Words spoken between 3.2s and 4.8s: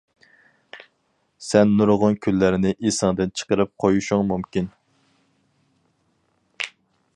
چىقىرىپ قويۇشۇڭ مۇمكىن.